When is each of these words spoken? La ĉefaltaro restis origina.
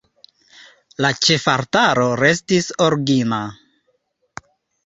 La 1.05 1.11
ĉefaltaro 1.25 2.07
restis 2.23 2.71
origina. 2.89 3.43